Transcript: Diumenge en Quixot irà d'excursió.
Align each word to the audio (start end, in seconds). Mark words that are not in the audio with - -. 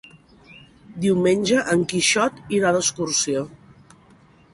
Diumenge 1.03 1.59
en 1.73 1.83
Quixot 1.91 2.39
irà 2.61 2.71
d'excursió. 2.77 3.45